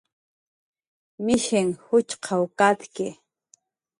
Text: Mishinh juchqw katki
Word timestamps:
Mishinh 1.25 1.73
juchqw 1.85 2.39
katki 2.59 3.07